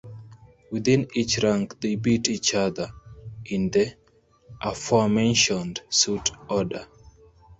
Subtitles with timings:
[0.71, 2.91] Within each rank they beat each other
[3.45, 3.93] in the
[4.59, 6.87] aforementioned suit order.